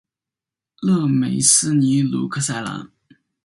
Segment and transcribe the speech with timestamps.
[0.79, 2.89] 勒梅斯尼鲁克塞兰。